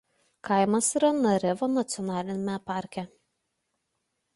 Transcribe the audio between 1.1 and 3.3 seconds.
Narevo nacionaliniame parke.